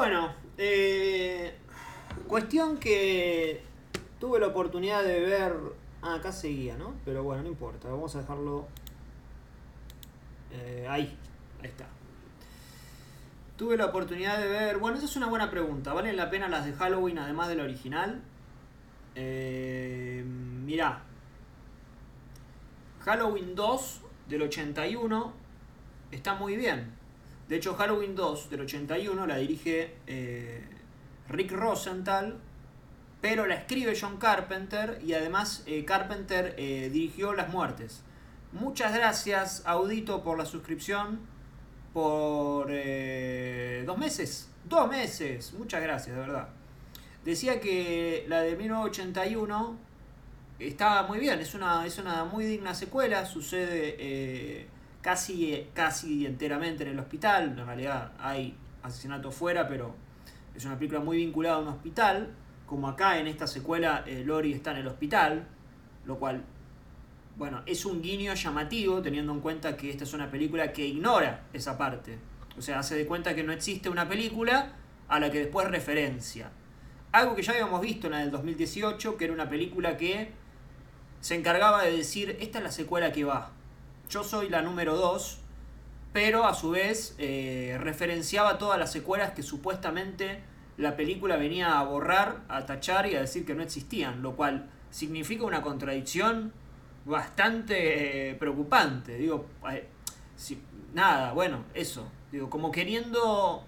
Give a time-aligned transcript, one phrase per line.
[0.00, 1.52] Bueno, eh,
[2.26, 3.62] cuestión que
[4.18, 5.54] tuve la oportunidad de ver.
[6.00, 6.94] Ah, acá seguía, ¿no?
[7.04, 8.66] Pero bueno, no importa, vamos a dejarlo.
[10.52, 11.14] eh, ahí,
[11.60, 11.84] ahí está.
[13.58, 14.78] Tuve la oportunidad de ver.
[14.78, 15.92] Bueno, esa es una buena pregunta.
[15.92, 18.22] ¿Valen la pena las de Halloween además del original?
[19.16, 21.02] Eh, mirá.
[23.00, 25.32] Halloween 2 del 81
[26.10, 26.99] está muy bien.
[27.50, 30.62] De hecho, Halloween 2 del 81 la dirige eh,
[31.28, 32.38] Rick Rosenthal,
[33.20, 38.02] pero la escribe John Carpenter y además eh, Carpenter eh, dirigió Las Muertes.
[38.52, 41.18] Muchas gracias, Audito, por la suscripción
[41.92, 44.48] por dos meses.
[44.68, 45.52] Dos meses.
[45.54, 46.50] Muchas gracias, de verdad.
[47.24, 49.76] Decía que la de 1981
[50.60, 54.68] está muy bien, es una, es una muy digna secuela, sucede
[55.02, 59.94] casi, casi enteramente en el hospital, en realidad hay asesinato fuera, pero
[60.54, 62.34] es una película muy vinculada a un hospital,
[62.66, 65.46] como acá en esta secuela eh, Lori está en el hospital,
[66.04, 66.42] lo cual,
[67.36, 71.44] bueno, es un guiño llamativo teniendo en cuenta que esta es una película que ignora
[71.52, 72.18] esa parte,
[72.56, 74.72] o sea, hace de cuenta que no existe una película
[75.08, 76.50] a la que después referencia.
[77.12, 80.30] Algo que ya habíamos visto en la del 2018, que era una película que
[81.20, 83.50] se encargaba de decir, esta es la secuela que va.
[84.10, 85.38] Yo soy la número 2,
[86.12, 90.40] pero a su vez eh, referenciaba todas las secuelas que supuestamente
[90.76, 94.68] la película venía a borrar, a tachar y a decir que no existían, lo cual
[94.90, 96.52] significa una contradicción
[97.04, 99.16] bastante eh, preocupante.
[99.16, 99.86] Digo, eh,
[100.36, 100.60] si-
[100.92, 102.08] nada, bueno, eso.
[102.32, 103.64] Digo, como queriendo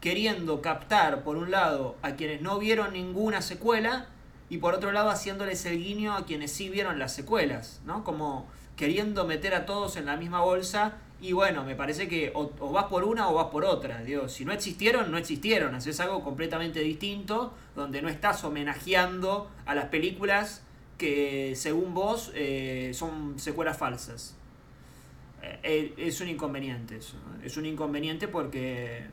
[0.00, 4.08] queriendo captar por un lado a quienes no vieron ninguna secuela
[4.50, 8.04] y por otro lado haciéndoles el guiño a quienes sí vieron las secuelas, ¿no?
[8.04, 12.50] Como queriendo meter a todos en la misma bolsa y bueno, me parece que o,
[12.70, 16.22] vas por una o vas por otra, digo, si no existieron, no existieron, haces algo
[16.22, 20.62] completamente distinto donde no estás homenajeando a las películas
[20.98, 24.36] que según vos eh, son secuelas falsas.
[25.42, 29.06] Eh, eh, es un inconveniente eso, es un inconveniente porque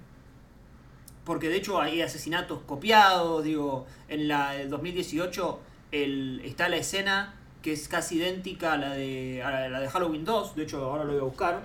[1.23, 5.59] porque de hecho hay asesinatos copiados, digo, en la del 2018
[5.91, 10.25] el, está la escena que es casi idéntica a la de, a la de Halloween
[10.25, 11.61] 2, de hecho ahora lo voy a buscar.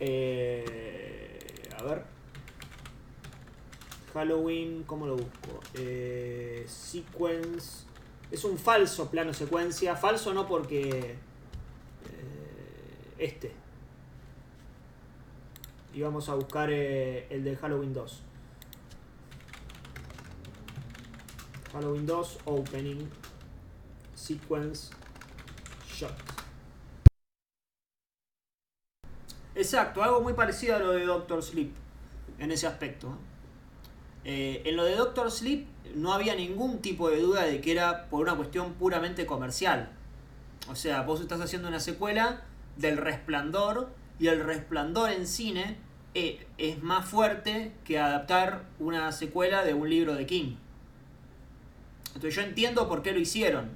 [0.00, 1.38] Eh,
[1.78, 2.04] a ver.
[4.12, 5.60] Halloween, ¿cómo lo busco?
[5.74, 7.84] Eh, sequence.
[8.30, 9.96] Es un falso plano secuencia.
[9.96, 10.88] Falso no porque...
[10.90, 11.16] eh,
[13.18, 13.52] este.
[15.94, 18.22] Y vamos a buscar el de Halloween 2.
[21.72, 23.08] Halloween 2 Opening
[24.14, 24.90] Sequence
[29.54, 31.72] Exacto, algo muy parecido a lo de Doctor Sleep
[32.38, 33.18] en ese aspecto.
[34.24, 38.06] Eh, en lo de Doctor Sleep no había ningún tipo de duda de que era
[38.08, 39.90] por una cuestión puramente comercial.
[40.70, 42.42] O sea, vos estás haciendo una secuela
[42.76, 43.88] del Resplandor
[44.18, 45.78] y el Resplandor en cine
[46.14, 50.56] eh, es más fuerte que adaptar una secuela de un libro de King.
[52.08, 53.70] Entonces yo entiendo por qué lo hicieron.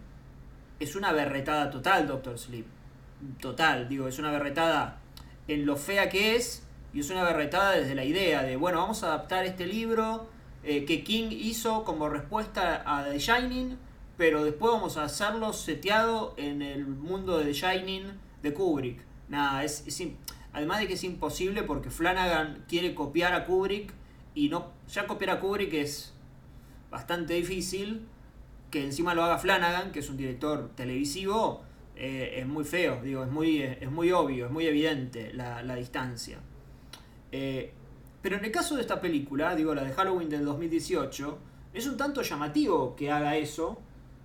[0.82, 2.66] Es una berretada total, Doctor Sleep.
[3.38, 4.98] Total, digo, es una berretada
[5.47, 9.04] en lo fea que es y es una berretada desde la idea de, bueno, vamos
[9.04, 10.26] a adaptar este libro
[10.65, 13.78] eh, que King hizo como respuesta a The Shining,
[14.16, 18.03] pero después vamos a hacerlo seteado en el mundo de The Shining
[18.43, 19.04] de Kubrick.
[19.28, 20.03] Nada, es, es
[20.53, 23.94] además de que es imposible porque Flanagan quiere copiar a Kubrick
[24.34, 26.12] y no ya copiar a Kubrick es
[26.91, 28.09] bastante difícil
[28.72, 31.62] que encima lo haga Flanagan, que es un director televisivo,
[31.94, 35.76] eh, es muy feo, digo, es muy, es muy obvio, es muy evidente la, la
[35.76, 36.38] distancia.
[37.30, 37.72] Eh,
[38.22, 41.38] pero en el caso de esta película, digo, la de Halloween del 2018,
[41.74, 43.78] es un tanto llamativo que haga eso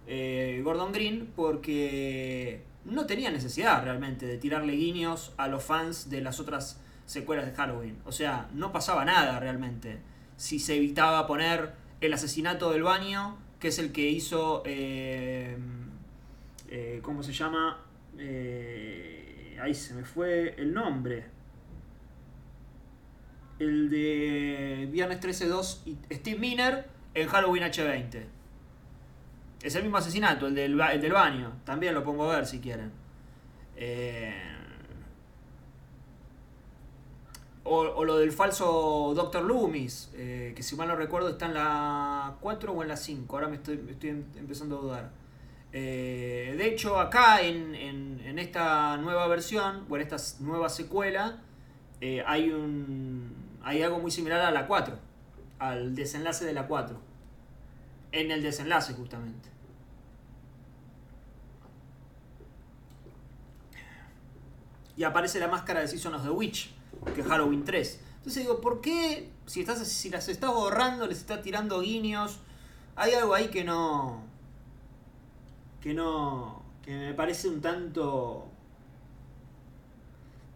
[0.08, 6.22] eh, Gordon Green, porque no tenía necesidad realmente de tirarle guiños a los fans de
[6.22, 7.98] las otras secuelas de Halloween.
[8.06, 10.00] O sea, no pasaba nada realmente.
[10.38, 14.64] Si se evitaba poner el asesinato del baño, que es el que hizo.
[14.66, 15.58] eh,
[16.70, 17.78] eh, ¿Cómo se llama?
[18.18, 21.26] Eh, ahí se me fue el nombre.
[23.60, 28.24] El de Viernes 13-2 y Steve Miner en Halloween H20.
[29.64, 31.54] Es el mismo asesinato, el del, el del baño.
[31.66, 32.92] También lo pongo a ver si quieren.
[33.76, 34.34] Eh,
[37.68, 39.44] o, o lo del falso Dr.
[39.44, 43.36] Loomis, eh, que si mal no recuerdo está en la 4 o en la 5.
[43.36, 45.12] Ahora me estoy, estoy em- empezando a dudar.
[45.74, 51.38] Eh, de hecho, acá en, en- en esta nueva versión, o en esta nueva secuela,
[52.02, 53.34] eh, hay, un,
[53.64, 54.96] hay algo muy similar a la 4.
[55.60, 56.98] al desenlace de la 4.
[58.12, 59.50] En el desenlace, justamente.
[64.96, 66.74] Y aparece la máscara de Season of the Witch,
[67.14, 68.00] que Halloween 3.
[68.18, 72.40] Entonces digo, ¿por qué si, estás, si las estás borrando, les estás tirando guiños?
[72.96, 74.24] Hay algo ahí que no.
[75.82, 76.64] que no.
[76.84, 78.48] que me parece un tanto.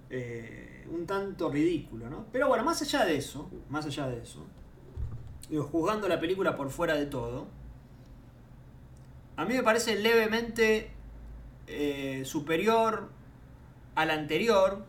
[0.09, 2.25] Eh, un tanto ridículo, ¿no?
[2.31, 4.45] Pero bueno, más allá de eso, más allá de eso,
[5.49, 7.47] digo, juzgando la película por fuera de todo,
[9.37, 10.91] a mí me parece levemente
[11.67, 13.09] eh, superior
[13.95, 14.85] a la anterior.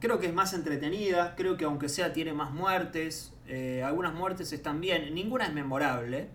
[0.00, 4.52] Creo que es más entretenida, creo que aunque sea tiene más muertes, eh, algunas muertes
[4.52, 6.28] están bien, ninguna es memorable,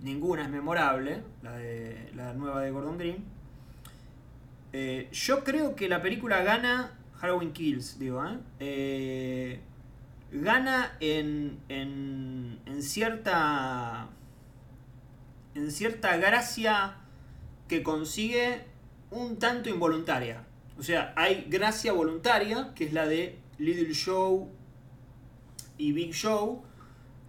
[0.00, 3.24] ninguna es memorable, la, de, la nueva de Gordon Green.
[4.72, 8.22] Eh, yo creo que la película gana Halloween Kills, digo,
[8.60, 9.60] ¿eh?
[10.32, 14.08] gana en, en, en cierta
[15.54, 16.96] en cierta gracia
[17.68, 18.64] que consigue
[19.10, 20.44] un tanto involuntaria.
[20.78, 24.50] O sea, hay gracia voluntaria, que es la de Little Show
[25.76, 26.62] y Big Show,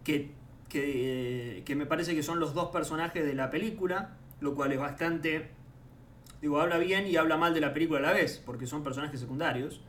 [0.03, 0.31] que,
[0.69, 5.51] que, me parece que son los dos personajes de la película, lo cual es bastante...
[6.41, 9.19] Digo, habla bien y habla mal de la película a la vez, porque son personajes
[9.19, 9.81] secundarios.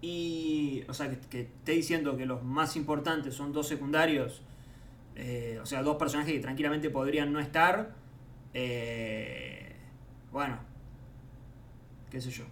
[0.00, 4.42] Y, o sea, que, que esté diciendo que los más importantes son dos secundarios,
[5.14, 7.94] eh, o sea, dos personajes que tranquilamente podrían no estar.
[8.54, 9.74] Eh,
[10.30, 10.58] bueno,
[12.12, 12.44] qué sé yo.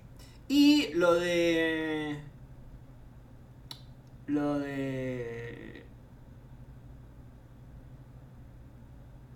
[0.49, 2.19] Y lo de...
[4.27, 5.85] Lo de...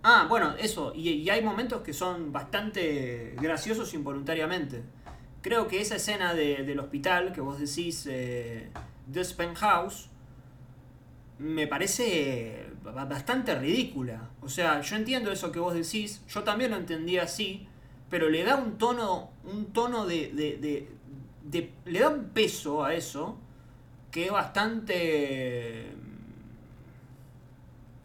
[0.02, 0.94] Ah, bueno, eso.
[0.94, 4.82] Y, hay momentos que son bastante graciosos involuntariamente.
[5.42, 8.70] Creo que esa escena del hospital que vos decís, eh,
[9.12, 9.22] The
[9.56, 10.08] House,
[11.38, 14.30] me parece bastante ridícula.
[14.40, 17.68] O sea, yo entiendo eso que vos decís, yo también lo entendía así,
[18.10, 20.88] pero le da un tono, un tono de, de,
[21.42, 23.38] de, le da un peso a eso
[24.10, 25.92] que es bastante...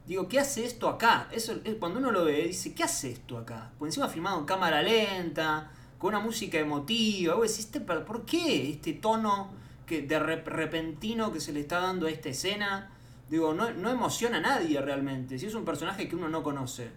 [0.08, 1.28] Digo, ¿qué hace esto acá?
[1.32, 3.72] Eso, cuando uno lo ve, dice, ¿qué hace esto acá?
[3.78, 7.36] Por encima filmado en cámara lenta, con una música emotiva.
[7.36, 9.52] Vos decís, este, ¿por qué este tono
[9.86, 12.90] que de repentino que se le está dando a esta escena?
[13.30, 15.38] Digo, no, no emociona a nadie realmente.
[15.38, 16.90] Si es un personaje que uno no conoce.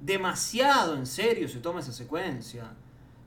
[0.00, 2.64] Demasiado en serio se toma esa secuencia.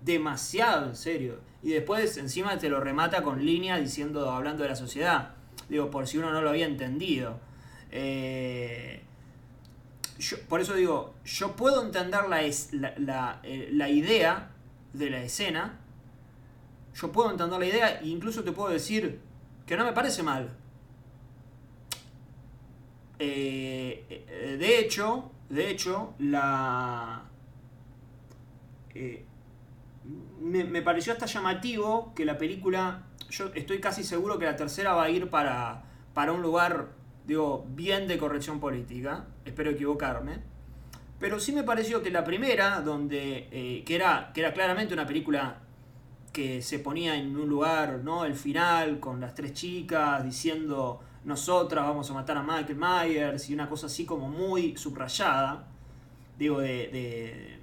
[0.02, 1.40] Demasiado en serio.
[1.62, 5.36] Y después encima te lo remata con línea diciendo, hablando de la sociedad.
[5.70, 7.40] Digo, por si uno no lo había entendido.
[7.92, 9.02] Eh,
[10.48, 12.42] por eso digo, yo puedo entender la,
[12.98, 14.52] la, eh, la, idea
[14.94, 15.80] de la escena.
[16.96, 19.20] Yo puedo entender la idea e incluso te puedo decir
[19.66, 20.50] que no me parece mal.
[23.20, 27.24] Eh, de hecho, de hecho, la.
[28.96, 29.26] Eh,
[30.40, 33.04] me, pareció hasta llamativo que la película.
[33.30, 35.84] Yo estoy casi seguro que la tercera va a ir para,
[36.14, 36.94] para un lugar,
[37.26, 39.28] digo, bien de corrección política.
[39.44, 40.40] Espero equivocarme.
[41.20, 43.84] Pero sí me pareció que la primera, donde.
[43.86, 45.60] que, era, que era claramente una película
[46.32, 48.24] que se ponía en un lugar, ¿no?
[48.24, 53.54] El final, con las tres chicas diciendo nosotras vamos a matar a Michael Myers y
[53.54, 55.68] una cosa así como muy subrayada,
[56.38, 57.60] digo, de,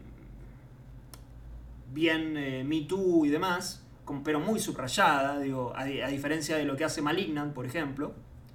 [1.92, 3.82] bien eh, Me Too y demás,
[4.24, 8.14] pero muy subrayada, digo, a, diferencia de lo que hace Malignant, por ejemplo,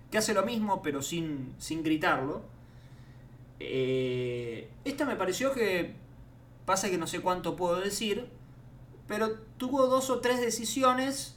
[0.10, 2.44] que hace lo mismo pero sin, sin gritarlo.
[3.60, 5.94] Eh, esta me pareció que,
[6.66, 8.28] pasa que no sé cuánto puedo decir,
[9.08, 11.36] pero tuvo dos o tres decisiones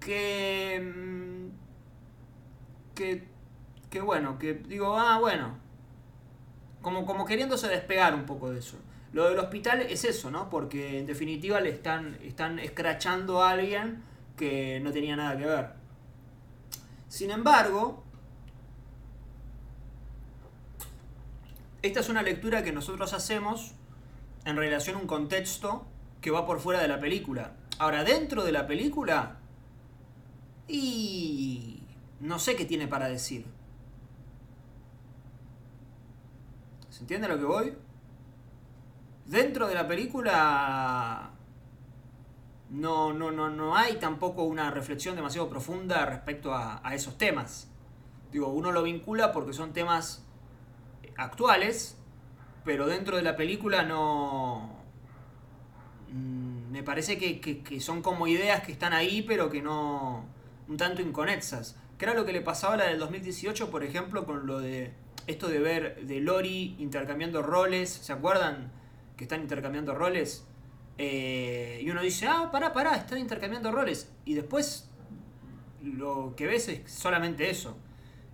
[0.00, 1.23] que mm,
[2.94, 3.24] que,
[3.90, 5.56] que bueno, que digo, ah, bueno,
[6.82, 8.78] como, como queriéndose despegar un poco de eso.
[9.12, 10.50] Lo del hospital es eso, ¿no?
[10.50, 14.02] Porque en definitiva le están, están escrachando a alguien
[14.36, 15.68] que no tenía nada que ver.
[17.08, 18.02] Sin embargo,
[21.82, 23.74] esta es una lectura que nosotros hacemos
[24.44, 25.86] en relación a un contexto
[26.20, 27.52] que va por fuera de la película.
[27.78, 29.36] Ahora, dentro de la película,
[30.66, 31.73] y
[32.24, 33.44] no sé qué tiene para decir.
[36.88, 37.74] ¿Se entiende a lo que voy?
[39.26, 41.32] Dentro de la película
[42.70, 47.68] no, no, no, no hay tampoco una reflexión demasiado profunda respecto a, esos temas.
[48.32, 50.24] Digo, uno lo vincula porque son temas
[51.18, 51.98] actuales,
[52.64, 54.82] pero dentro de la película no...
[56.10, 60.24] Mm, me parece que, que, que son como ideas que están ahí, pero que no...
[60.68, 64.46] un tanto inconexas era lo que le pasaba a la del 2018, por ejemplo, con
[64.46, 64.92] lo de
[65.26, 68.70] esto de ver de Lori intercambiando roles, ¿se acuerdan?
[69.16, 70.44] Que están intercambiando roles.
[70.98, 74.12] Eh, y uno dice, ah, pará, pará, están intercambiando roles.
[74.26, 74.90] Y después
[75.82, 77.76] lo que ves es solamente eso.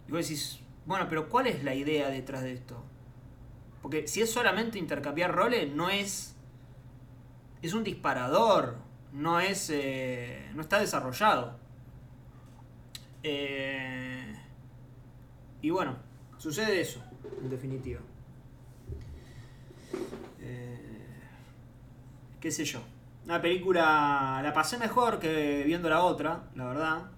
[0.09, 2.83] Y vos decís, bueno, pero ¿cuál es la idea detrás de esto?
[3.83, 6.35] Porque si es solamente intercambiar roles, no es.
[7.63, 8.79] Es un disparador.
[9.13, 9.71] No es.
[9.73, 11.57] Eh, no está desarrollado.
[13.23, 14.35] Eh,
[15.63, 15.97] y bueno,
[16.39, 17.03] sucede eso,
[17.43, 18.01] en definitiva.
[20.41, 20.79] Eh,
[22.41, 22.81] ¿Qué sé yo?
[23.25, 24.41] Una película.
[24.43, 27.11] La pasé mejor que viendo la otra, la verdad.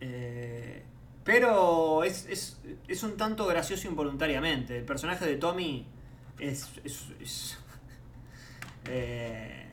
[0.00, 0.82] Eh,
[1.24, 2.58] pero es,
[3.02, 4.78] un tanto gracioso involuntariamente.
[4.78, 5.86] El personaje de Tommy
[6.38, 6.68] es.
[8.92, 9.68] Eh,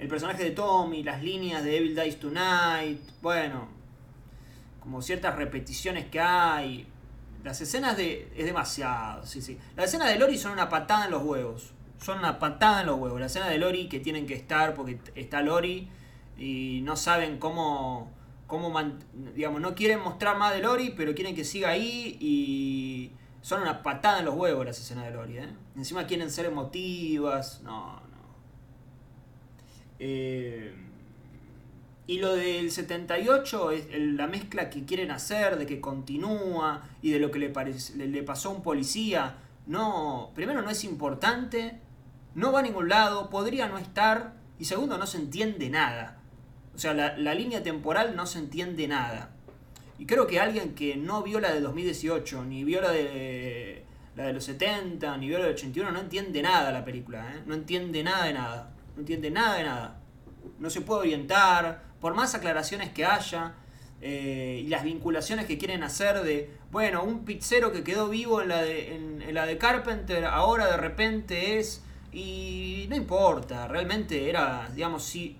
[0.00, 3.68] el personaje de Tommy, las líneas de Evil Dies Tonight, bueno,
[4.80, 6.86] como ciertas repeticiones que hay.
[7.44, 8.32] Las escenas de.
[8.34, 9.58] es demasiado, sí, sí.
[9.76, 11.72] Las escenas de Lori son una patada en los huevos.
[12.00, 13.20] Son una patada en los huevos.
[13.20, 15.88] La escena de Lori que tienen que estar porque está Lori
[16.38, 18.10] y no saben cómo
[18.46, 18.74] cómo
[19.34, 23.82] digamos, no quieren mostrar más de Lori, pero quieren que siga ahí y son una
[23.82, 25.38] patada en los huevos las escenas de Lori.
[25.38, 25.48] ¿eh?
[25.76, 28.09] Encima quieren ser emotivas, no, no.
[30.00, 30.72] Eh,
[32.10, 37.20] y lo del 78 es la mezcla que quieren hacer, de que continúa y de
[37.20, 39.36] lo que le, pasó a un policía.
[39.68, 41.78] No, primero no es importante,
[42.34, 46.18] no va a ningún lado, podría no estar y segundo no se entiende nada.
[46.74, 49.30] O sea, la, línea temporal no se entiende nada.
[49.96, 53.84] Y creo que alguien que no vio la de 2018, ni vio la de,
[54.16, 57.36] la de los 70, ni vio la de 81, no entiende nada la película.
[57.36, 57.42] ¿eh?
[57.46, 58.72] No entiende nada de nada.
[59.00, 60.00] No entiende nada de nada.
[60.58, 61.82] No se puede orientar.
[62.00, 63.54] Por más aclaraciones que haya.
[64.02, 68.48] Eh, y las vinculaciones que quieren hacer de, bueno, un pizzero que quedó vivo en
[68.48, 71.82] la de, en la de Carpenter, ahora de repente es...
[72.12, 75.36] Y no importa, realmente era, digamos, si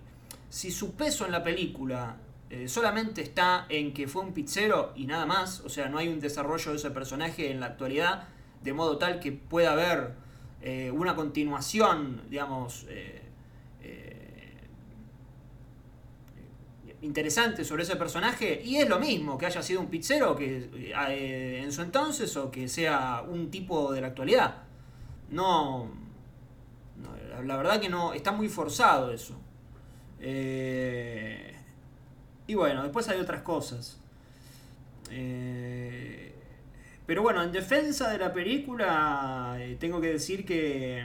[0.50, 2.16] si su peso en la película
[2.50, 6.08] eh, solamente está en que fue un pizzero y nada más, o sea, no hay
[6.08, 8.24] un desarrollo de ese personaje en la actualidad,
[8.62, 10.14] de modo tal que pueda haber
[10.60, 12.86] eh, una continuación, digamos,
[17.02, 20.92] interesante sobre ese personaje, y es lo mismo que haya sido un pizzero que
[21.62, 24.56] en su entonces o que sea un tipo de la actualidad.
[25.30, 26.00] no
[27.44, 29.38] la verdad que no, está muy forzado eso.
[30.20, 31.54] Eh,
[32.46, 33.98] y bueno, después hay otras cosas.
[35.10, 36.34] Eh,
[37.06, 41.04] pero bueno, en defensa de la película, eh, tengo que decir que,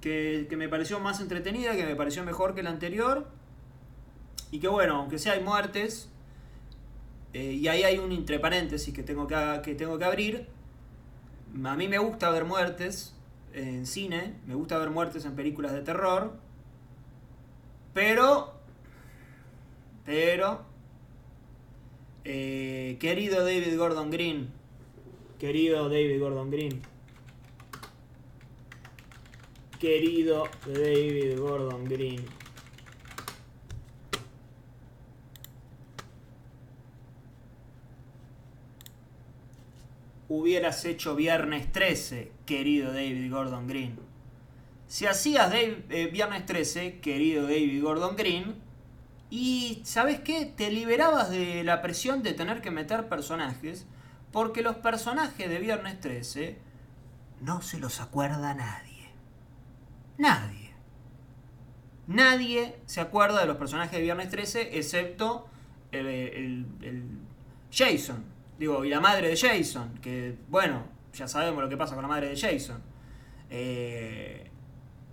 [0.00, 3.28] que, me pareció más entretenida, que me pareció mejor que la anterior.
[4.50, 6.08] Y que bueno, aunque sea hay muertes,
[7.32, 10.48] y ahí hay un entre paréntesis que tengo que, que tengo que abrir.
[11.64, 13.14] A mí me gusta ver muertes
[13.52, 16.32] en cine, me gusta ver muertes en películas de terror.
[17.94, 18.52] Pero,
[20.04, 20.60] pero,
[22.24, 24.50] eh, querido David Gordon Green,
[25.38, 26.82] querido David Gordon Green,
[29.80, 32.39] querido David Gordon Green.
[40.30, 43.98] Hubieras hecho viernes 13, querido David Gordon Green.
[44.86, 48.54] Si hacías eh, Viernes 13, querido David Gordon Green,
[49.28, 50.46] y ¿sabes qué?
[50.46, 53.86] Te liberabas de la presión de tener que meter personajes,
[54.30, 56.58] porque los personajes de Viernes 13
[57.40, 59.10] no se los acuerda nadie.
[60.16, 60.70] Nadie.
[62.06, 65.48] Nadie se acuerda de los personajes de Viernes 13 excepto
[65.90, 66.66] el,
[67.72, 68.24] Jason.
[68.60, 70.82] Digo, y la madre de Jason, que bueno,
[71.14, 72.78] ya sabemos lo que pasa con la madre de Jason.
[73.48, 74.50] Eh,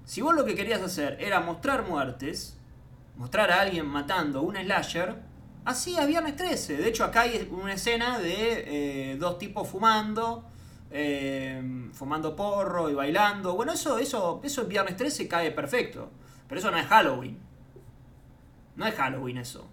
[0.03, 2.59] si vos lo que querías hacer era mostrar muertes,
[3.15, 5.15] mostrar a alguien matando un slasher,
[5.63, 6.75] así a Viernes 13.
[6.75, 10.43] De hecho, acá hay una escena de eh, dos tipos fumando,
[10.91, 13.55] eh, fumando porro y bailando.
[13.55, 16.11] Bueno, eso, eso, eso en Viernes 13 cae perfecto.
[16.49, 17.39] Pero eso no es Halloween.
[18.75, 19.69] No es Halloween eso.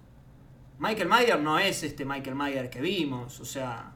[0.78, 3.40] Michael Myers no es este Michael Myers que vimos.
[3.40, 3.92] O sea,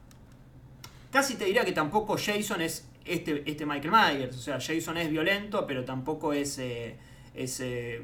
[1.11, 4.37] casi te diría que tampoco Jason es este, este Michael Myers.
[4.37, 6.97] O sea, Jason es violento, pero tampoco es, eh,
[7.33, 8.01] es eh,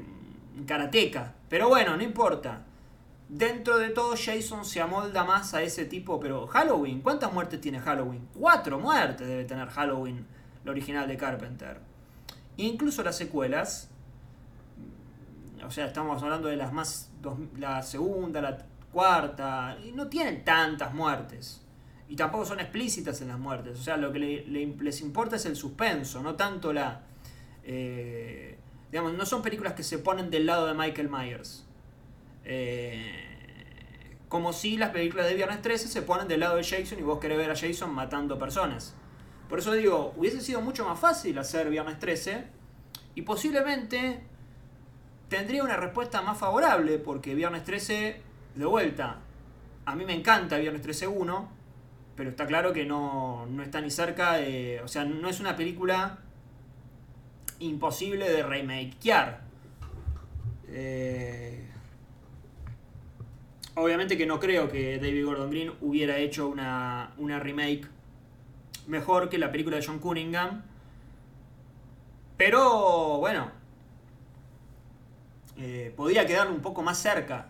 [0.66, 1.34] karateca.
[1.48, 2.64] Pero bueno, no importa.
[3.28, 6.20] Dentro de todo, Jason se amolda más a ese tipo.
[6.20, 8.28] Pero Halloween, ¿cuántas muertes tiene Halloween?
[8.34, 10.26] Cuatro muertes debe tener Halloween,
[10.64, 11.80] la original de Carpenter.
[12.56, 13.90] Incluso las secuelas.
[15.66, 17.10] O sea, estamos hablando de las más.
[17.58, 18.58] La segunda, la
[18.92, 21.62] cuarta, y no tienen tantas muertes.
[22.08, 23.78] Y tampoco son explícitas en las muertes.
[23.78, 27.02] O sea, lo que les importa es el suspenso, no tanto la...
[27.64, 28.58] Eh,
[28.90, 31.66] digamos, no son películas que se ponen del lado de Michael Myers.
[32.44, 33.26] Eh,
[34.28, 37.18] como si las películas de Viernes 13 se ponen del lado de Jason y vos
[37.18, 38.94] querés ver a Jason matando personas.
[39.48, 42.44] Por eso digo, hubiese sido mucho más fácil hacer Viernes 13
[43.14, 44.20] y posiblemente
[45.28, 48.20] tendría una respuesta más favorable porque Viernes 13,
[48.54, 49.18] de vuelta,
[49.84, 51.48] a mí me encanta Viernes 13 1,
[52.16, 54.80] pero está claro que no, no está ni cerca de...
[54.82, 56.18] O sea, no es una película
[57.58, 59.40] imposible de remakear.
[60.68, 61.66] Eh,
[63.74, 67.86] obviamente que no creo que David Gordon Green hubiera hecho una, una remake
[68.86, 70.62] mejor que la película de John Cunningham.
[72.36, 73.50] Pero bueno,
[75.58, 77.48] eh, podría quedar un poco más cerca.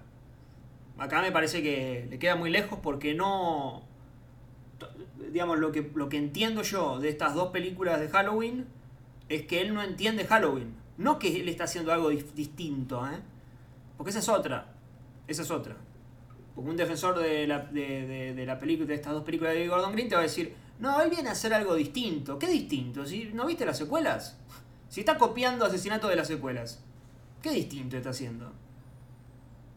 [0.99, 3.83] Acá me parece que le queda muy lejos porque no...
[5.33, 8.67] Digamos, lo que, lo que entiendo yo de estas dos películas de Halloween
[9.29, 10.75] es que él no entiende Halloween.
[10.99, 13.19] No que él está haciendo algo distinto, ¿eh?
[13.97, 14.73] Porque esa es otra.
[15.27, 15.77] Esa es otra.
[16.55, 20.09] Porque un defensor de la, de, la película, de estas dos películas de Gordon Green
[20.09, 22.39] te va a decir, no, él viene a hacer algo distinto.
[22.39, 23.05] ¿Qué distinto?
[23.05, 24.39] ¿Si ¿No viste las secuelas?
[24.89, 26.81] Si está copiando asesinato de las secuelas.
[27.47, 28.53] ¿Qué distinto está haciendo?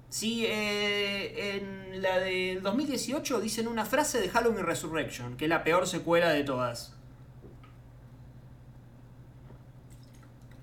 [0.09, 5.63] Si eh, en la del 2018 dicen una frase de Halloween Resurrection, que es la
[5.63, 6.95] peor secuela de todas.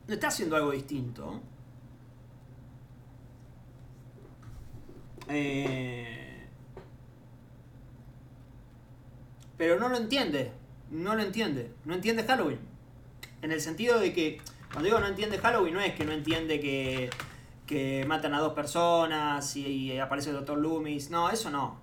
[0.09, 1.41] Está haciendo algo distinto.
[5.29, 6.45] Eh,
[9.57, 10.51] pero no lo entiende.
[10.91, 11.73] No lo entiende.
[11.85, 12.59] No entiende Halloween.
[13.43, 14.41] En el sentido de que,
[14.73, 17.11] cuando digo no entiende Halloween, no es que no entiende que,
[17.67, 20.59] que matan a dos personas y, aparece el Dr.
[20.59, 21.11] Loomis.
[21.11, 21.79] No, eso no.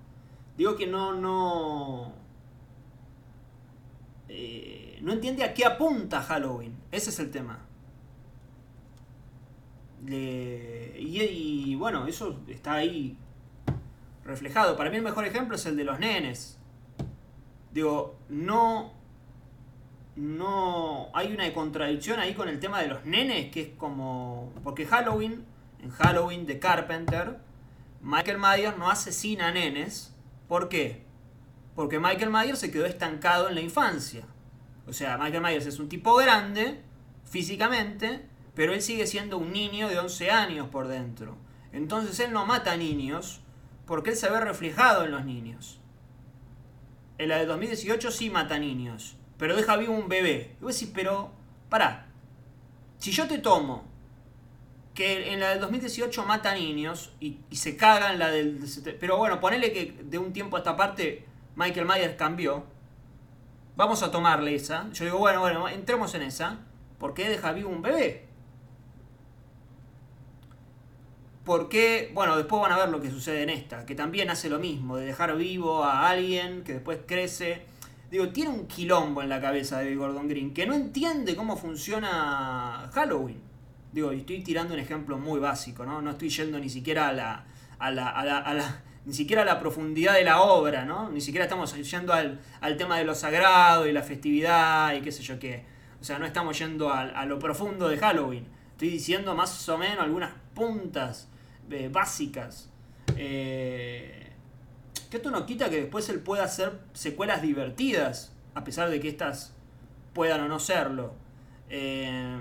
[0.57, 2.13] Digo que no, no.
[4.29, 6.75] Eh, no entiende a qué apunta Halloween.
[6.91, 7.59] Ese es el tema.
[10.05, 13.17] y, bueno, eso está ahí
[14.23, 14.77] reflejado.
[14.77, 16.57] Para mí el mejor ejemplo es el de los nenes.
[17.71, 19.02] Digo, no.
[20.15, 21.09] No.
[21.13, 24.51] Hay una contradicción ahí con el tema de los nenes, que es como.
[24.63, 25.45] Porque Halloween,
[25.81, 27.39] en Halloween de Carpenter,
[28.01, 30.13] Michael Myers no asesina a nenes.
[30.47, 31.03] ¿Por qué?
[31.75, 34.25] Porque Michael Myers se quedó estancado en la infancia.
[34.85, 36.81] O sea, Michael Myers es un tipo grande,
[37.23, 41.37] físicamente, pero él sigue siendo un niño de 11 años por dentro.
[41.71, 43.41] Entonces él no mata niños
[43.85, 45.79] porque él se ve reflejado en los niños.
[47.17, 50.55] En la de 2018 sí mata niños, pero deja vivo un bebé.
[50.61, 51.29] Y vos decís, pero,
[51.67, 52.05] pará,
[52.97, 53.83] si yo te tomo
[54.93, 58.61] que en la del 2018 mata niños y, se caga en la del...
[59.01, 61.25] Pero bueno, ponele que de un tiempo a esta parte
[61.57, 62.63] Michael Myers cambió.
[63.75, 64.89] Vamos a tomarle esa.
[64.93, 66.59] Yo digo, bueno, bueno, entremos en esa.
[66.97, 68.25] ¿Por qué deja vivo un bebé?
[71.43, 74.59] Porque, bueno, después van a ver lo que sucede en esta, que también hace lo
[74.59, 77.72] mismo, de dejar vivo a alguien que después crece.
[78.13, 82.87] Digo, tiene un quilombo en la cabeza de Gordon Green, que no entiende cómo funciona
[82.93, 83.41] Halloween.
[83.91, 85.99] Digo, y estoy tirando un ejemplo muy básico, ¿no?
[85.99, 87.45] No estoy yendo ni siquiera a la,
[87.79, 91.09] a la, a la, ni siquiera la profundidad de la obra, ¿no?
[91.09, 95.11] Ni siquiera estamos yendo al, al, tema de lo sagrado y la festividad y qué
[95.11, 95.65] sé yo qué.
[95.99, 98.45] O sea, no estamos yendo a, a lo profundo de Halloween.
[98.73, 101.29] Estoy diciendo más o menos algunas puntas
[101.89, 102.69] básicas.
[103.17, 104.22] Eh,
[105.13, 109.09] que esto no quita que después él pueda hacer secuelas divertidas, a pesar de que
[109.09, 109.53] estas
[110.11, 111.13] puedan o no serlo.
[111.69, 112.35] Eh,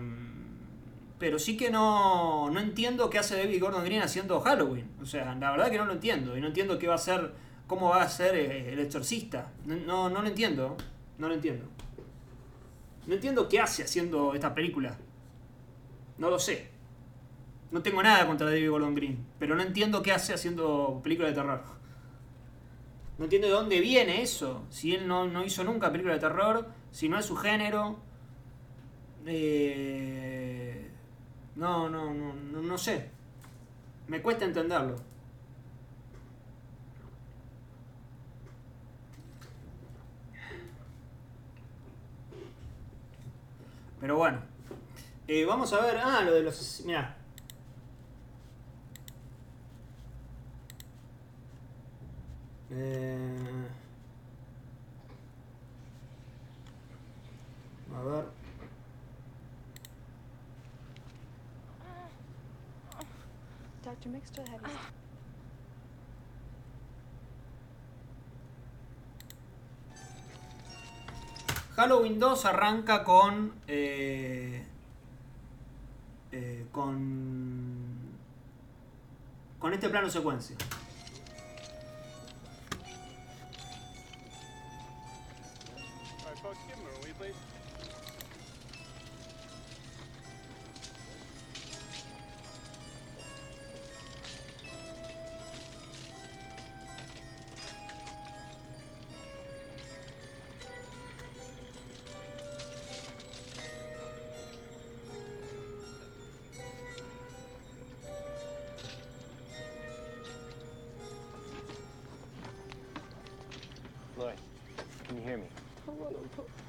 [1.19, 4.91] pero sí que no, no entiendo qué hace David Gordon Green haciendo Halloween.
[5.03, 6.35] O sea, la verdad que no lo entiendo.
[6.35, 7.35] Y no entiendo qué va a ser,
[7.67, 9.53] cómo va a ser eh, el exorcista.
[9.67, 10.79] No, no lo entiendo.
[11.19, 11.67] No lo entiendo.
[13.07, 14.97] No entiendo qué hace haciendo esta película.
[16.17, 16.71] No lo sé.
[17.71, 21.43] No tengo nada contra David Gordon Green, pero no entiendo qué hace haciendo películas de
[21.43, 21.82] terror.
[23.19, 24.65] No entiendo de dónde viene eso.
[24.71, 27.99] Si él no, hizo nunca películas de terror, si no es su género.
[29.27, 30.91] Eh,
[31.57, 33.11] no, no, no, no, no sé.
[34.09, 34.97] Me cuesta entenderlo.
[44.01, 44.41] Pero bueno.
[45.29, 45.99] Eh, vamos a ver.
[46.03, 46.83] Ah, lo de los.
[46.85, 47.22] Mira,
[64.33, 64.45] still.
[71.77, 73.53] Halloween 2 arranca con.
[73.67, 74.65] Eh,
[76.31, 78.13] eh, con.
[79.59, 80.57] Con este plano secuencia.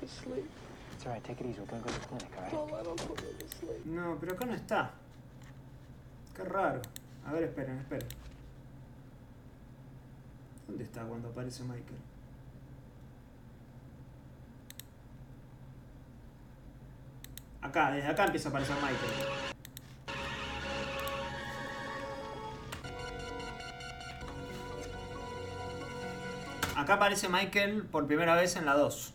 [0.03, 0.49] To sleep.
[0.93, 1.23] It's all right.
[1.23, 1.59] Take it easy.
[1.59, 2.51] We're gonna go to the clinic, all right?
[2.51, 3.85] Don't let him put me to sleep.
[3.85, 4.91] No, pero acá no está.
[6.35, 6.81] Qué raro.
[7.25, 8.07] A ver, esperen, esperen.
[10.67, 12.01] ¿Dónde está cuando aparece Michael?
[17.61, 19.43] Acá, desde acá empieza a aparecer Michael.
[26.75, 29.13] Acá aparece Michael por primera vez en la 2.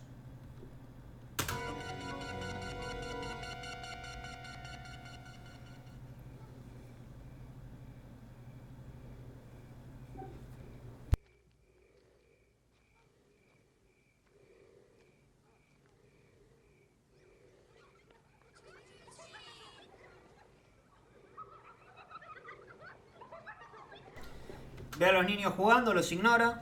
[24.99, 26.61] Ve a los niños jugando, los ignora.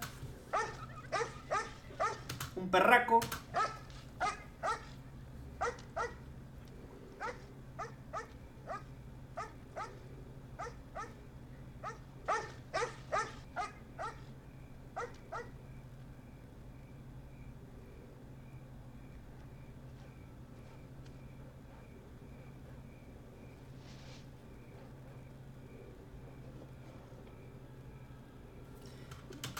[2.55, 3.21] Un perraco.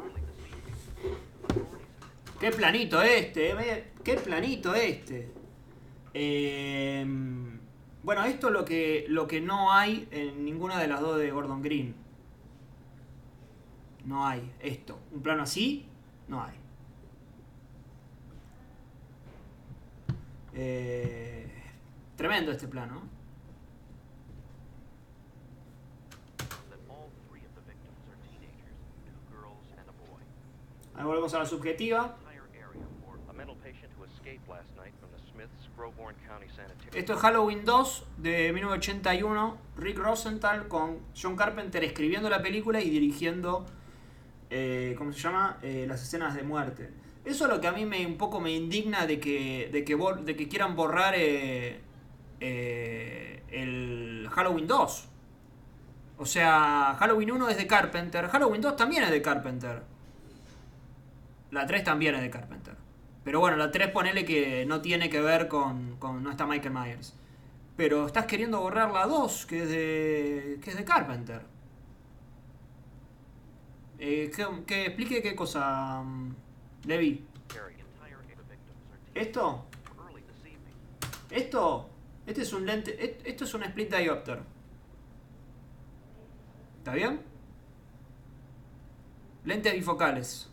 [0.00, 0.74] early this evening.
[1.46, 5.32] Authorities have Qué planito este, eh, qué planito este.
[6.12, 7.06] Eh,
[8.02, 11.30] bueno, esto es lo que, lo que no hay en ninguna de las dos de
[11.30, 11.94] Gordon Green.
[14.04, 14.98] No hay esto.
[15.12, 15.86] Un plano así,
[16.26, 16.61] no hay.
[20.54, 21.46] Eh,
[22.16, 23.02] tremendo este plano.
[27.28, 27.40] boy.
[30.94, 32.16] Ahí volvemos a la subjetiva.
[36.94, 39.56] Esto es Halloween 2 de 1981.
[39.78, 43.64] Rick Rosenthal con John Carpenter escribiendo la película y dirigiendo,
[44.50, 45.58] eh, ¿cómo se llama?
[45.62, 46.90] Eh, las escenas de muerte.
[47.24, 49.96] Eso es lo que a mí me un poco me indigna de que, de que,
[50.24, 51.80] de que quieran borrar eh,
[52.40, 55.08] eh, el Halloween 2.
[56.18, 59.82] O sea, Halloween 1 es de Carpenter, Halloween 2 también es de Carpenter.
[61.50, 62.74] La 3 también es de Carpenter.
[63.24, 66.74] Pero bueno, la 3 ponele que no tiene que ver con, con- no está Michael
[66.74, 67.14] Myers.
[67.76, 71.42] Pero estás queriendo borrar la 2, que es de, que es de Carpenter.
[73.98, 74.30] Eh,
[74.66, 76.34] que explique qué cosa, mm,
[76.86, 77.24] Levi.
[79.14, 79.64] Esto,
[81.30, 81.90] esto,
[82.26, 84.40] este es un lente, et- esto es un split diopter.
[86.78, 87.20] ¿Está bien?
[89.44, 90.48] Lentes bifocales.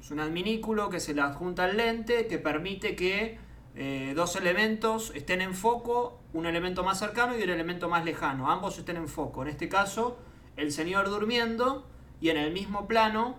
[0.00, 3.38] Es un adminículo que se le adjunta al lente que permite que
[3.74, 8.50] eh, dos elementos estén en foco, un elemento más cercano y un elemento más lejano.
[8.50, 9.42] Ambos estén en foco.
[9.42, 10.18] En este caso,
[10.56, 11.86] el señor durmiendo
[12.20, 13.36] y en el mismo plano,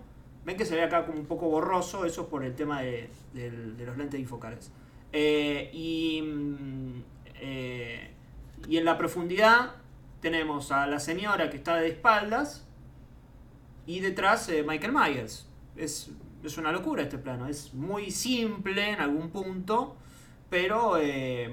[0.48, 3.12] ven que se ve acá como un poco borroso, eso es por el tema de,
[3.86, 4.72] los lentes bifocales.
[5.14, 7.04] Eh, y, mm,
[7.36, 8.12] eh,
[8.68, 9.76] y en la profundidad
[10.22, 12.66] tenemos a la señora que está de espaldas
[13.86, 15.48] y detrás eh, Michael Myers.
[15.76, 16.12] Es
[16.44, 17.48] es una locura este plano.
[17.48, 19.96] Es muy simple en algún punto,
[20.50, 21.50] pero eh,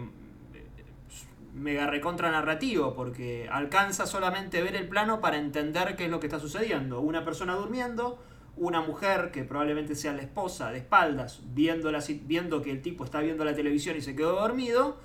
[1.54, 6.26] mega recontra narrativo, porque alcanza solamente ver el plano para entender qué es lo que
[6.26, 7.00] está sucediendo.
[7.00, 8.22] Una persona durmiendo,
[8.56, 13.04] una mujer que probablemente sea la esposa de espaldas, viendo, la viendo que el tipo
[13.04, 14.98] está viendo la televisión y se quedó dormido,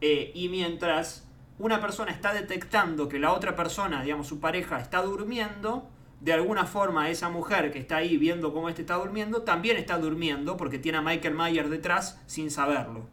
[0.00, 5.02] eh, y mientras una persona está detectando que la otra persona, digamos su pareja, está
[5.02, 5.88] durmiendo,
[6.20, 9.98] de alguna forma esa mujer que está ahí viendo cómo este está durmiendo, también está
[9.98, 13.06] durmiendo porque tiene a Michael Myers detrás sin saberlo.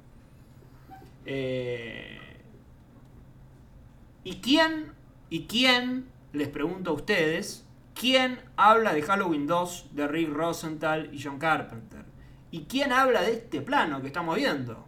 [1.26, 2.20] Eh,
[4.24, 4.94] ¿Y quién,
[5.30, 7.67] y quién, les pregunto a ustedes,
[8.00, 12.06] quién habla de Halloween 2 de Rick Rosenthal y John Carpenter?
[12.52, 14.86] ¿Y quién habla de este plano que estamos viendo?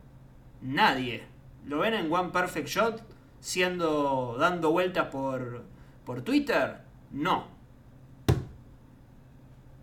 [0.61, 1.23] Nadie.
[1.65, 3.03] ¿Lo ven en One Perfect Shot
[3.39, 5.63] siendo dando vueltas por,
[6.05, 6.81] por Twitter?
[7.11, 7.47] No.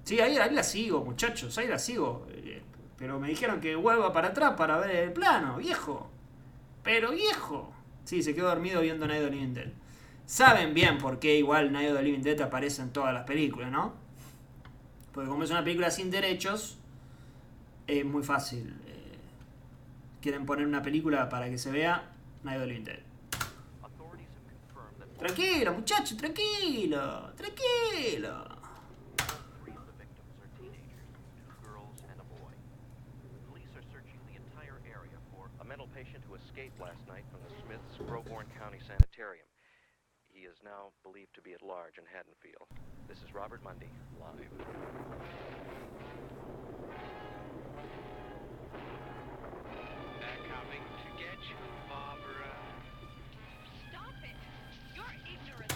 [0.05, 2.27] Sí, ahí, ahí la sigo, muchachos, ahí la sigo.
[2.31, 2.63] Eh,
[2.97, 6.11] Pero me dijeron que vuelva para atrás para ver el plano, viejo.
[6.83, 7.73] Pero viejo.
[8.05, 9.73] Sí, se quedó dormido viendo Night Dead.
[10.27, 13.71] Saben bien por qué igual Night of the Living Dead aparece en todas las películas,
[13.71, 13.95] ¿no?
[15.13, 16.79] Porque como es una película sin derechos,
[17.87, 18.77] es muy fácil.
[18.87, 19.19] eh,
[20.21, 22.11] quieren poner una película para que se vea
[22.43, 22.99] Night of the Living Dead.
[25.19, 28.57] Tranquilo, muchachos, tranquilo, tranquilo.
[35.95, 39.46] patient who escaped last night from the Smiths Broborn County Sanitarium.
[40.67, 42.67] Now believed to be at large in Haddonfield.
[43.07, 43.87] This is Robert Mundy,
[44.19, 44.51] live.
[50.19, 51.57] They're coming to get you,
[51.89, 52.51] Barbara.
[53.87, 54.35] Stop it!
[54.97, 55.73] You're ignorant.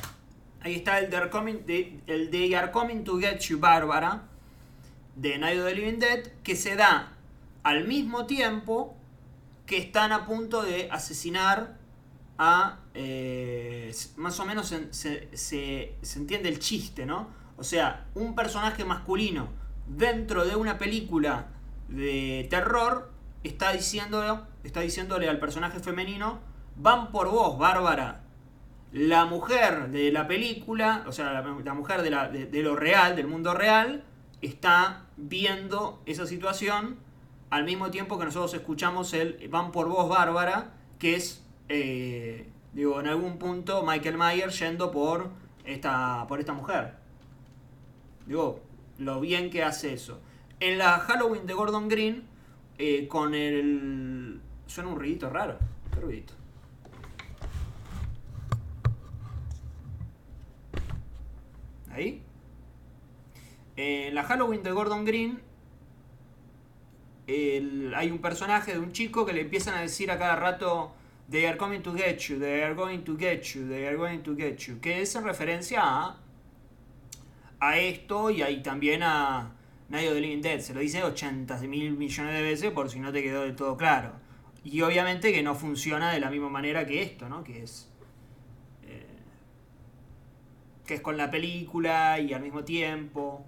[0.64, 4.22] Ahí está el They're coming, de- el They Are Coming to Get You, Bárbara,
[5.14, 7.12] de Night of the Living Dead, que se da
[7.62, 8.96] al mismo tiempo
[9.66, 11.78] que están a punto de asesinar
[12.94, 17.28] eh, más o menos se, se- se- entiende el chiste, ¿no?
[17.56, 19.48] O sea, un personaje masculino
[19.86, 21.48] dentro de una película
[21.88, 23.10] de terror
[23.42, 26.40] está, diciendo, está diciéndole al personaje femenino,
[26.76, 28.22] van por vos, Bárbara.
[28.92, 33.26] La mujer de la película, o sea, la, mujer de, la- de lo real, del
[33.28, 34.04] mundo real,
[34.40, 36.96] está viendo esa situación
[37.50, 42.98] al mismo tiempo que nosotros escuchamos el Van por vos, Bárbara, que es, eh, digo,
[42.98, 45.30] en algún punto Michael Myers yendo por
[45.64, 46.94] esta, por esta mujer.
[48.26, 48.60] Digo,
[48.98, 50.20] lo bien que hace eso.
[50.58, 52.24] En la Halloween de Gordon Green,
[52.76, 54.40] eh, con el...
[54.66, 55.58] Suena un ruidito raro.
[55.94, 56.34] ¿Qué ruidito?
[61.92, 62.22] Ahí.
[63.76, 65.40] En la Halloween de Gordon Green
[67.94, 70.92] hay un personaje de un chico que le empiezan a decir a cada rato
[71.30, 74.20] They are coming to get you, they are going to get you, they are going
[74.22, 74.80] to get you.
[74.80, 76.16] Que es en referencia a,
[77.60, 79.52] a esto y ahí también a
[79.90, 80.60] Night of the Living Dead.
[80.60, 83.76] Se lo dice 80 mil millones de veces por si no te quedó del todo
[83.76, 84.12] claro.
[84.64, 87.44] Y obviamente que no funciona de la misma manera que esto, ¿no?
[87.44, 87.88] Que es
[88.82, 89.06] eh,
[90.84, 93.46] que es con la película y al mismo tiempo.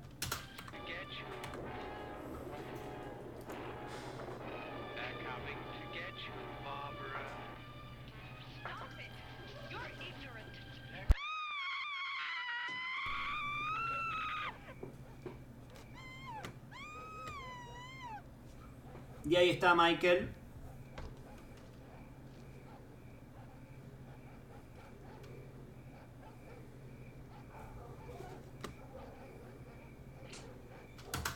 [19.33, 20.29] Y ahí está Michael.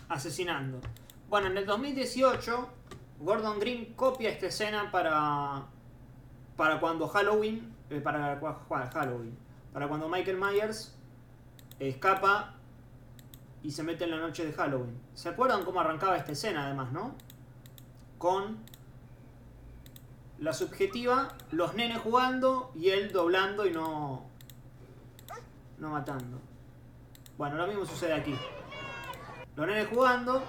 [0.08, 0.80] Asesinando.
[1.28, 2.68] Bueno, en el 2018,
[3.20, 5.64] Gordon Green copia esta escena para.
[6.56, 7.74] Para cuando Halloween.
[7.90, 9.36] eh, para cua- Halloween.
[9.72, 10.96] Para cuando Michael Myers
[11.78, 12.54] escapa
[13.62, 14.98] y se mete en la noche de Halloween.
[15.14, 17.14] ¿Se acuerdan cómo arrancaba esta escena además, no?
[18.18, 18.58] Con
[20.38, 24.26] la subjetiva, los nenes jugando y él doblando y no.
[25.78, 26.40] no matando.
[27.38, 28.34] Bueno, lo mismo sucede aquí.
[29.56, 30.42] Los nenes jugando.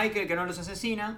[0.00, 1.16] Michael que no los asesina.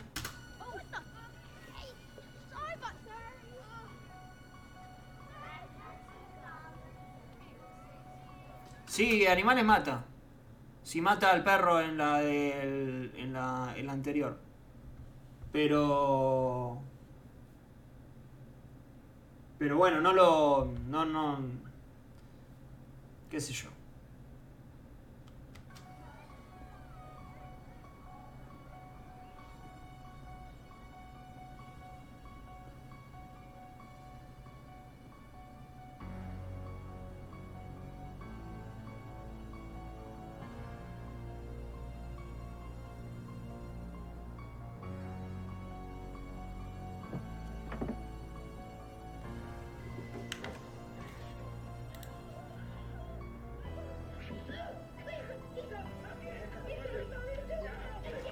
[8.86, 10.04] Sí, animales mata.
[10.82, 14.38] Si mata al perro en la, del- en la, la anterior.
[15.52, 16.80] Pero...
[19.58, 20.72] Pero bueno, no lo...
[20.88, 21.38] No, no...
[23.30, 23.68] qué sé yo.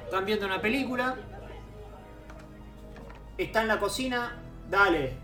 [0.09, 1.17] Están viendo una película.
[3.37, 4.39] Está en la cocina.
[4.71, 5.19] Dale.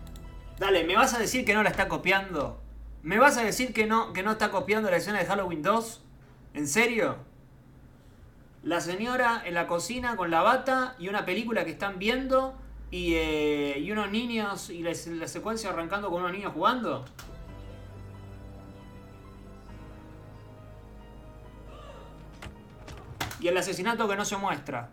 [0.59, 2.61] Dale, ¿me vas a decir que no la está copiando?
[3.01, 6.03] ¿Me vas a decir que no, que no está copiando la escena de Halloween 2?
[6.53, 7.15] ¿En serio?
[8.61, 12.53] La señora en la cocina con la bata y una película que están viendo
[12.91, 17.05] y, eh, y unos niños y la, la secuencia arrancando con unos niños jugando.
[23.45, 24.89] Y el asesinato que no se muestra.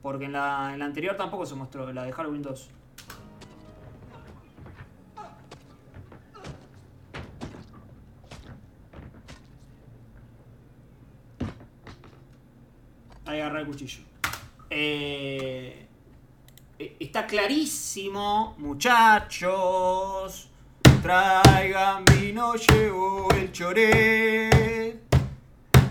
[0.00, 2.70] Porque en la, en la anterior tampoco se mostró, la de Halloween 2.
[13.26, 14.00] Ahí agarra el cuchillo.
[14.70, 15.88] Eh,
[16.78, 20.48] eh, está clarísimo, muchachos.
[21.02, 24.57] Traigan vino, llevo el choré.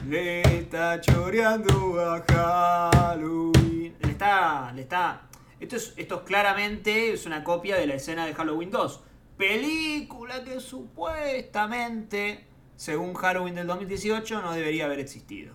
[0.07, 3.93] Le está choreando a Halloween.
[3.99, 4.71] Le está.
[4.73, 5.27] Le está.
[5.59, 9.03] Esto es, esto es claramente es una copia de la escena de Halloween 2.
[9.37, 12.45] Película que supuestamente,
[12.77, 15.53] según Halloween del 2018, no debería haber existido.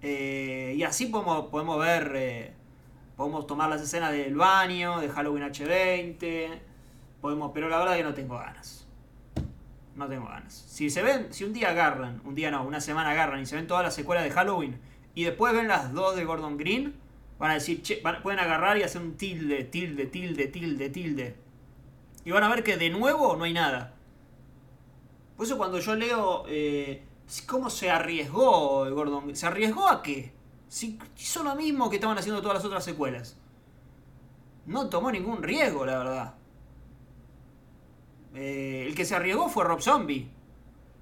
[0.00, 2.12] Eh, y así podemos, podemos ver.
[2.16, 2.54] eh,
[3.16, 6.58] podemos tomar las escenas del baño, de Halloween H20.
[7.20, 8.85] Podemos, pero la verdad que no tengo ganas.
[9.96, 10.52] No tengo ganas.
[10.52, 13.56] Si se ven, si un día agarran, un día no, una semana agarran y se
[13.56, 14.78] ven todas las secuelas de Halloween
[15.14, 16.94] y después ven las dos de Gordon Green,
[17.38, 21.36] van a decir, che, pueden agarrar y hacer un tilde, tilde, tilde, tilde, tilde.
[22.26, 23.94] Y van a ver que de nuevo no hay nada.
[25.36, 27.02] Por eso cuando yo leo eh,
[27.46, 30.34] cómo se arriesgó Gordon Green, ¿se arriesgó a qué?
[30.68, 33.38] Si hizo lo mismo que estaban haciendo todas las otras secuelas.
[34.66, 36.34] No tomó ningún riesgo, la verdad.
[38.34, 40.28] Eh, el que se arriesgó fue Rob Zombie,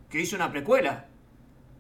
[0.09, 1.07] que hizo una precuela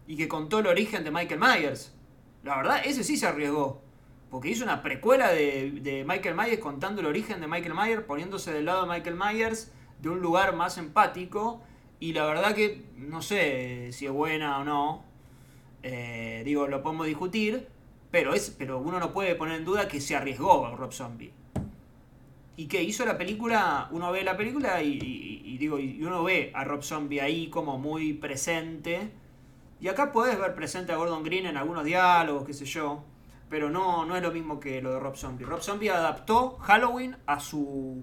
[0.06, 1.94] y que contó el origen de Michael Myers.
[2.42, 3.82] La verdad, ese sí se arriesgó,
[4.30, 8.52] porque hizo una precuela de, de Michael Myers contando el origen de Michael Myers, poniéndose
[8.52, 11.62] del lado de Michael Myers de un lugar más empático.
[12.00, 15.04] Y la verdad que no sé si es buena o no.
[15.82, 17.68] Eh, digo, lo podemos discutir,
[18.10, 21.32] pero, es, pero uno no puede poner en duda que se arriesgó Rob Zombie.
[22.56, 24.92] Y que hizo la película, uno ve la película y,
[25.44, 29.12] y- digo, y uno ve a Rob Zombie ahí como muy presente.
[29.80, 33.04] Y acá puedes ver presente a Gordon Green en algunos diálogos, qué sé yo.
[33.48, 35.44] Pero no, no es lo mismo que lo de Rob Zombie.
[35.44, 38.02] Rob Zombie adaptó Halloween a su.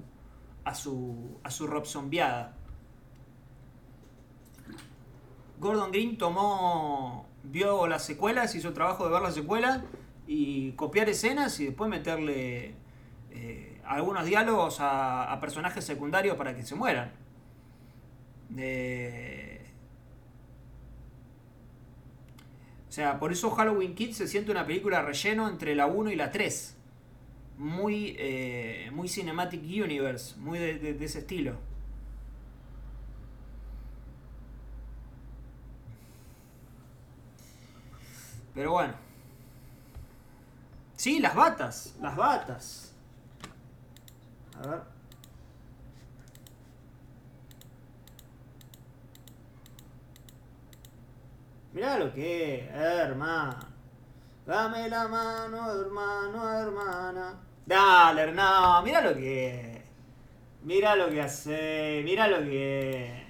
[0.66, 1.40] a su.
[1.44, 2.56] a su Rob Zombieada.
[5.60, 7.28] Gordon Green tomó.
[7.44, 9.82] vio las secuelas, hizo el trabajo de ver las secuelas
[10.28, 12.76] y copiar escenas y después meterle
[13.32, 17.12] eh, algunos diálogos a, personajes secundarios para que se mueran.
[22.90, 26.16] O sea, por eso Halloween Kids se siente una película relleno entre la 1 y
[26.16, 26.76] la 3.
[27.58, 31.56] Muy, eh, muy Cinematic Universe, muy de- de ese estilo.
[38.54, 38.94] Pero bueno.
[40.96, 42.94] Sí, las batas, las batas.
[44.64, 44.84] A.
[51.74, 53.60] Mirá lo que hermano.
[54.46, 57.40] Dame la mano, hermano, hermana.
[57.66, 59.82] Dale, hermano, mirá lo que es.
[60.64, 63.22] Mirá lo que hace, mirá lo que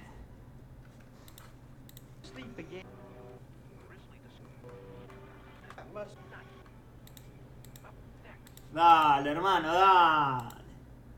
[8.72, 10.61] Dale, hermano, dale.